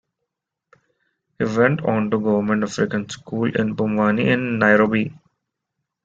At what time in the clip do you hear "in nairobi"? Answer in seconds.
4.33-5.13